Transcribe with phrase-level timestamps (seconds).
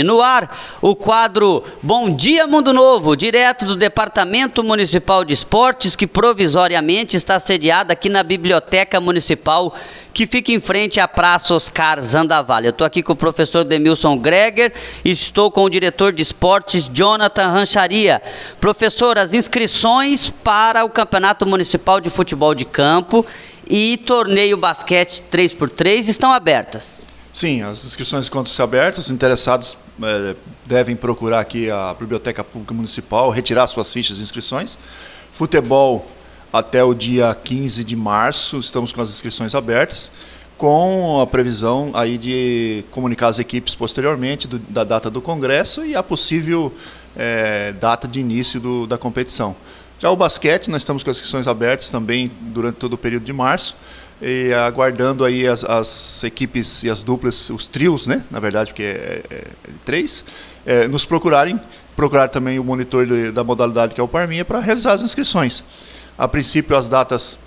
[0.00, 6.06] No ar, o quadro Bom Dia Mundo Novo, direto do Departamento Municipal de Esportes, que
[6.06, 9.74] provisoriamente está sediado aqui na Biblioteca Municipal,
[10.14, 12.68] que fica em frente à Praça Oscar Zandavalha.
[12.68, 14.72] Eu estou aqui com o professor Demilson Greger
[15.04, 18.22] e estou com o diretor de esportes, Jonathan Rancharia.
[18.60, 23.26] Professor, as inscrições para o Campeonato Municipal de Futebol de Campo
[23.68, 27.02] e torneio basquete 3x3 estão abertas.
[27.32, 29.76] Sim, as inscrições encontram-se abertas, os interessados
[30.64, 34.78] devem procurar aqui a Biblioteca Pública Municipal, retirar suas fichas de inscrições.
[35.32, 36.06] Futebol
[36.52, 40.10] até o dia 15 de março, estamos com as inscrições abertas,
[40.56, 45.94] com a previsão aí de comunicar as equipes posteriormente do, da data do congresso e
[45.94, 46.74] a possível
[47.16, 49.54] é, data de início do, da competição.
[50.00, 53.32] Já o basquete, nós estamos com as inscrições abertas também durante todo o período de
[53.32, 53.76] março
[54.20, 58.24] e aguardando aí as, as, equipes e as duplas, os trios, né?
[58.30, 59.44] Na verdade, porque é, é, é
[59.84, 60.24] três,
[60.66, 61.60] é, nos procurarem,
[61.94, 65.62] procurar também o monitor de, da modalidade que é o Parminha para realizar as inscrições.
[66.16, 67.38] A princípio, as datas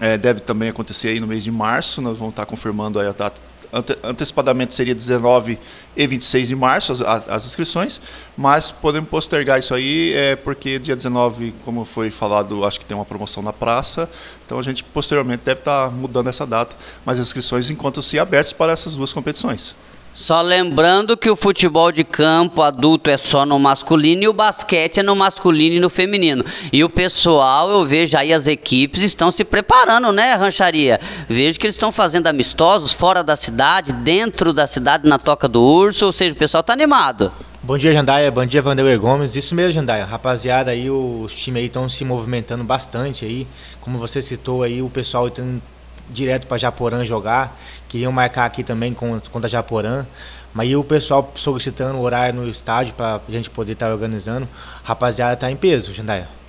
[0.00, 3.12] é, devem também acontecer aí no mês de março, nós vamos estar confirmando aí a
[3.12, 5.58] data ante, antecipadamente seria 19
[5.96, 8.00] e 26 de março as, as, inscrições,
[8.36, 12.96] mas podemos postergar isso aí, é, porque dia 19, como foi falado, acho que tem
[12.96, 14.08] uma promoção na praça,
[14.44, 18.72] então a gente posteriormente deve estar mudando essa data, mas as inscrições encontram-se abertas para
[18.72, 19.76] essas duas competições.
[20.12, 24.98] Só lembrando que o futebol de campo adulto é só no masculino e o basquete
[24.98, 26.44] é no masculino e no feminino.
[26.72, 31.00] E o pessoal, eu vejo aí as equipes estão se preparando, né, rancharia?
[31.28, 35.62] Vejo que eles estão fazendo amistosos fora da cidade, dentro da cidade, na Toca do
[35.62, 37.32] Urso, ou seja, o pessoal está animado.
[37.62, 38.30] Bom dia, Jandaia.
[38.30, 39.36] Bom dia, Vanderlei Gomes.
[39.36, 40.04] Isso mesmo, Jandaia.
[40.04, 43.46] Rapaziada, aí os times aí estão se movimentando bastante aí.
[43.80, 45.62] Como você citou aí, o pessoal tem
[46.08, 47.58] direto para Japorã jogar.
[47.88, 50.06] Queriam marcar aqui também contra Japorã.
[50.52, 54.48] Mas aí o pessoal solicitando horário no estádio para a gente poder estar tá organizando.
[54.82, 56.39] Rapaziada, tá em peso, Jandaia.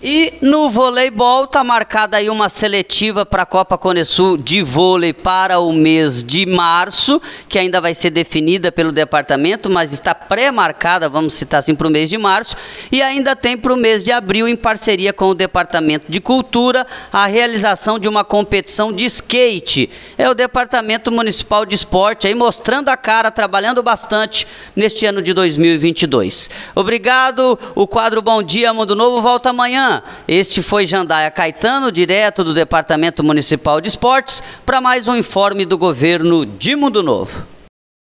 [0.00, 5.58] E no voleibol está marcada aí uma seletiva para a Copa Conesul de vôlei para
[5.58, 11.34] o mês de março, que ainda vai ser definida pelo departamento, mas está pré-marcada, vamos
[11.34, 12.54] citar assim, para o mês de março.
[12.92, 16.86] E ainda tem para o mês de abril, em parceria com o Departamento de Cultura,
[17.12, 19.90] a realização de uma competição de skate.
[20.16, 25.32] É o Departamento Municipal de Esporte aí mostrando a cara, trabalhando bastante neste ano de
[25.32, 26.48] 2022.
[26.76, 27.58] Obrigado.
[27.74, 29.87] O quadro Bom Dia Mundo Novo volta amanhã
[30.26, 35.78] este foi Jandaia Caetano, direto do Departamento Municipal de Esportes, para mais um informe do
[35.78, 37.57] governo de Mundo Novo.